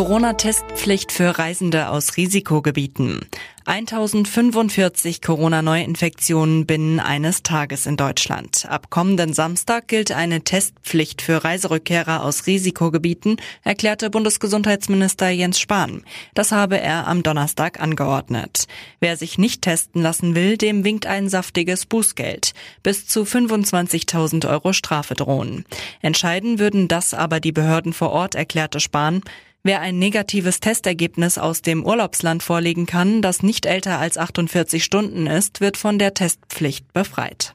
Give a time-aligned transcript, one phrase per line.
[0.00, 3.20] Corona-Testpflicht für Reisende aus Risikogebieten.
[3.66, 8.64] 1045 Corona-Neuinfektionen binnen eines Tages in Deutschland.
[8.66, 16.02] Ab kommenden Samstag gilt eine Testpflicht für Reiserückkehrer aus Risikogebieten, erklärte Bundesgesundheitsminister Jens Spahn.
[16.34, 18.68] Das habe er am Donnerstag angeordnet.
[19.00, 22.52] Wer sich nicht testen lassen will, dem winkt ein saftiges Bußgeld.
[22.82, 25.66] Bis zu 25.000 Euro Strafe drohen.
[26.00, 29.20] Entscheiden würden das aber die Behörden vor Ort, erklärte Spahn.
[29.62, 35.26] Wer ein negatives Testergebnis aus dem Urlaubsland vorlegen kann, das nicht älter als 48 Stunden
[35.26, 37.52] ist, wird von der Testpflicht befreit.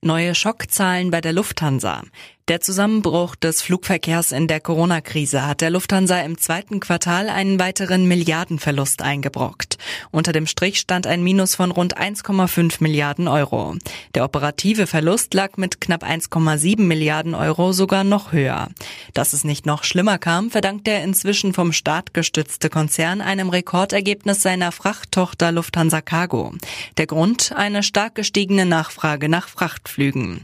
[0.00, 2.02] Neue Schockzahlen bei der Lufthansa.
[2.48, 8.06] Der Zusammenbruch des Flugverkehrs in der Corona-Krise hat der Lufthansa im zweiten Quartal einen weiteren
[8.06, 9.78] Milliardenverlust eingebrockt.
[10.10, 13.76] Unter dem Strich stand ein Minus von rund 1,5 Milliarden Euro.
[14.14, 18.68] Der operative Verlust lag mit knapp 1,7 Milliarden Euro sogar noch höher.
[19.14, 24.42] Dass es nicht noch schlimmer kam, verdankt der inzwischen vom Staat gestützte Konzern einem Rekordergebnis
[24.42, 26.52] seiner Frachttochter Lufthansa Cargo.
[26.98, 30.42] Der Grund eine stark gestiegene Nachfrage nach Frachtflügen.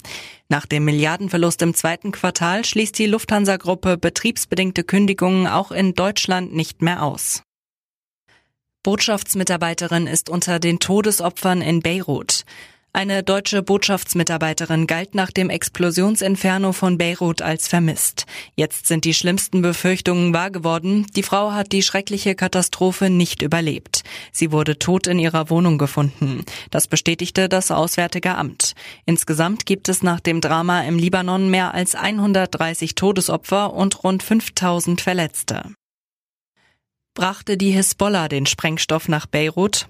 [0.50, 6.82] Nach dem Milliardenverlust im zweiten Quartal schließt die Lufthansa-Gruppe betriebsbedingte Kündigungen auch in Deutschland nicht
[6.82, 7.44] mehr aus.
[8.82, 12.44] Botschaftsmitarbeiterin ist unter den Todesopfern in Beirut.
[12.92, 18.26] Eine deutsche Botschaftsmitarbeiterin galt nach dem Explosionsinferno von Beirut als vermisst.
[18.56, 21.06] Jetzt sind die schlimmsten Befürchtungen wahr geworden.
[21.14, 24.02] Die Frau hat die schreckliche Katastrophe nicht überlebt.
[24.32, 26.44] Sie wurde tot in ihrer Wohnung gefunden.
[26.72, 28.74] Das bestätigte das Auswärtige Amt.
[29.06, 35.00] Insgesamt gibt es nach dem Drama im Libanon mehr als 130 Todesopfer und rund 5000
[35.00, 35.62] Verletzte.
[37.14, 39.86] Brachte die Hisbollah den Sprengstoff nach Beirut?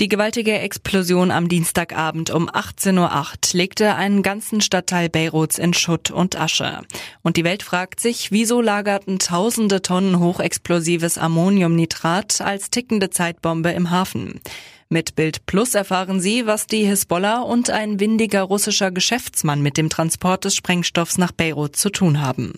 [0.00, 6.10] Die gewaltige Explosion am Dienstagabend um 18.08 Uhr legte einen ganzen Stadtteil Beiruts in Schutt
[6.10, 6.80] und Asche.
[7.22, 13.92] Und die Welt fragt sich, wieso lagerten tausende Tonnen hochexplosives Ammoniumnitrat als tickende Zeitbombe im
[13.92, 14.40] Hafen?
[14.88, 19.90] Mit Bild Plus erfahren Sie, was die Hisbollah und ein windiger russischer Geschäftsmann mit dem
[19.90, 22.54] Transport des Sprengstoffs nach Beirut zu tun haben.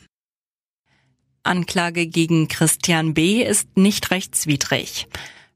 [1.42, 3.42] Anklage gegen Christian B.
[3.42, 5.06] ist nicht rechtswidrig.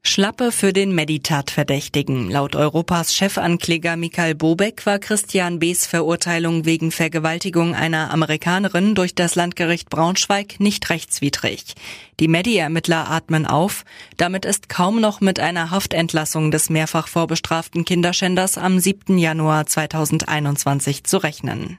[0.02, 2.30] Schlappe für den Meditat-Verdächtigen.
[2.30, 9.34] Laut Europas Chefankläger Mikhail Bobek war Christian B.s Verurteilung wegen Vergewaltigung einer Amerikanerin durch das
[9.34, 11.74] Landgericht Braunschweig nicht rechtswidrig.
[12.18, 13.84] Die Medi-Ermittler atmen auf.
[14.16, 19.18] Damit ist kaum noch mit einer Haftentlassung des mehrfach vorbestraften Kinderschänders am 7.
[19.18, 21.78] Januar 2021 zu rechnen.